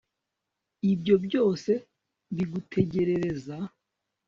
[0.93, 1.71] Ibyo byose
[2.35, 3.55] bigutegerereza